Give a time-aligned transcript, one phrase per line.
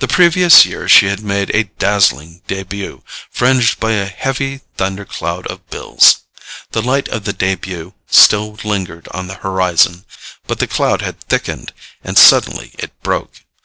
[0.00, 5.46] The previous year she had made a dazzling debut fringed by a heavy thunder cloud
[5.46, 6.22] of bills.
[6.72, 10.06] The light of the debut still lingered on the horizon,
[10.48, 11.72] but the cloud had thickened;
[12.02, 13.44] and suddenly it broke.